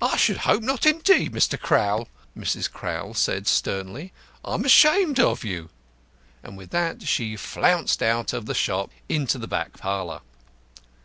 "I 0.00 0.16
should 0.16 0.36
hope 0.46 0.62
not, 0.62 0.86
indeed, 0.86 1.32
Mr. 1.32 1.58
Crowl," 1.60 2.06
Mrs. 2.38 2.70
Crowl 2.70 3.14
said 3.14 3.48
sternly. 3.48 4.12
"I'm 4.44 4.64
ashamed 4.64 5.18
of 5.18 5.42
you." 5.42 5.70
And 6.44 6.56
with 6.56 6.70
that 6.70 7.02
she 7.08 7.34
flounced 7.36 8.00
out 8.00 8.32
of 8.32 8.46
the 8.46 8.54
shop 8.54 8.90
into 9.08 9.38
the 9.38 9.48
back 9.48 9.76
parlour. 9.76 10.20